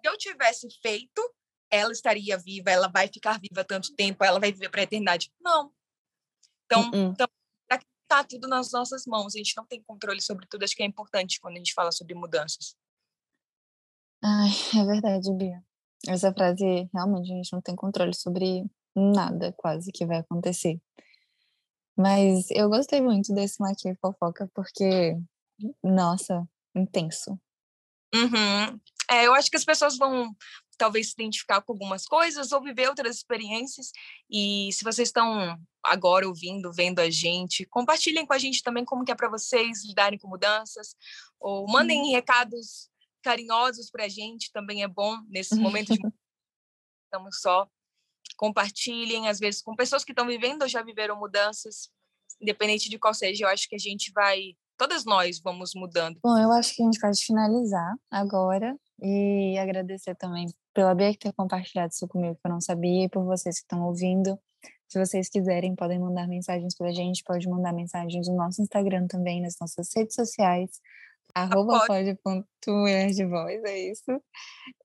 [0.00, 1.34] se eu tivesse feito,
[1.70, 5.32] ela estaria viva, ela vai ficar viva tanto tempo, ela vai viver para a eternidade.
[5.40, 5.72] Não.
[6.66, 7.12] Então, uh -uh.
[7.12, 7.27] então
[8.08, 10.64] tá tudo nas nossas mãos, a gente não tem controle sobre tudo.
[10.64, 12.74] Acho que é importante quando a gente fala sobre mudanças.
[14.24, 14.50] Ai,
[14.80, 15.62] é verdade, Bia.
[16.08, 18.64] Essa frase, realmente, a gente não tem controle sobre
[18.96, 20.80] nada quase que vai acontecer.
[21.96, 25.16] Mas eu gostei muito desse Maquia Fofoca, porque,
[25.82, 27.38] nossa, intenso.
[28.14, 28.80] Uhum.
[29.10, 30.34] É, eu acho que as pessoas vão
[30.78, 33.90] talvez se identificar com algumas coisas ou viver outras experiências.
[34.30, 35.58] E se vocês estão
[35.90, 39.84] agora ouvindo, vendo a gente, compartilhem com a gente também como que é para vocês
[39.84, 40.94] lidarem com mudanças,
[41.38, 42.88] ou mandem recados
[43.22, 46.02] carinhosos para a gente, também é bom nesses momentos de
[47.04, 47.68] estamos só.
[48.36, 51.90] Compartilhem, às vezes, com pessoas que estão vivendo ou já viveram mudanças,
[52.40, 56.20] independente de qual seja, eu acho que a gente vai todas nós vamos mudando.
[56.22, 61.32] Bom, eu acho que a gente pode finalizar agora e agradecer também pela Bia ter
[61.32, 64.38] compartilhado isso comigo, que eu não sabia, e por vocês que estão ouvindo.
[64.88, 69.06] Se vocês quiserem, podem mandar mensagens para a gente, pode mandar mensagens no nosso Instagram
[69.06, 70.80] também, nas nossas redes sociais,
[71.34, 74.22] arroba pode.mulher de voz, é isso.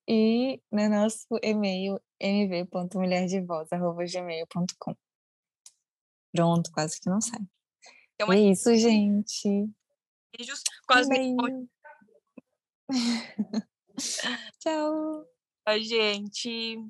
[0.08, 4.95] E no nosso e-mail, mv.mulherdevoz.gmail.com.
[6.36, 7.39] Pronto, quase que não sai.
[8.16, 9.70] Então, é isso, gente.
[10.38, 10.62] Beijos.
[10.86, 11.10] Quase
[14.60, 15.26] Tchau.
[15.66, 16.86] Tchau, gente.